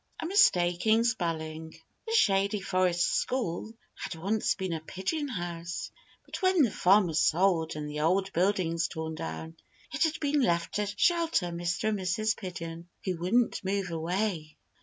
A 0.19 0.25
MISTAKE 0.25 0.87
IN 0.87 1.03
SPELLING 1.03 1.75
THE 2.07 2.13
Shady 2.13 2.59
Forest 2.59 3.17
School 3.19 3.71
had 3.93 4.15
once 4.15 4.55
been 4.55 4.73
a 4.73 4.79
pigeon 4.79 5.27
house, 5.27 5.91
but 6.25 6.41
when 6.41 6.63
the 6.63 6.71
farm 6.71 7.05
was 7.05 7.19
sold 7.19 7.75
and 7.75 7.87
the 7.87 7.99
old 7.99 8.33
buildings 8.33 8.87
torn 8.87 9.13
down, 9.13 9.57
it 9.93 10.01
had 10.01 10.19
been 10.19 10.41
left 10.41 10.73
to 10.77 10.87
shelter 10.97 11.49
Mr. 11.51 11.89
and 11.89 11.99
Mrs. 11.99 12.35
Pigeon, 12.35 12.89
who 13.05 13.17
wouldn't 13.19 13.63
move 13.63 13.91
away. 13.91 14.57